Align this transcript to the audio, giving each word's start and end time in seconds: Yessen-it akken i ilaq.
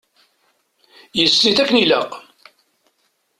Yessen-it 1.17 1.57
akken 1.63 1.77
i 1.77 1.81
ilaq. 1.83 2.11